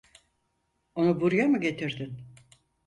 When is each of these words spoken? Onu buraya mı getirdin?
Onu 0.95 1.21
buraya 1.21 1.47
mı 1.47 1.61
getirdin? 1.61 2.17